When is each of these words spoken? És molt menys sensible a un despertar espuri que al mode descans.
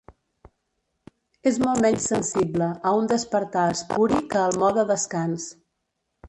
És 1.51 1.59
molt 1.65 1.81
menys 1.85 2.07
sensible 2.11 2.69
a 2.71 2.95
un 3.03 3.11
despertar 3.13 3.67
espuri 3.75 4.23
que 4.33 4.41
al 4.47 4.59
mode 4.65 4.87
descans. 4.95 5.47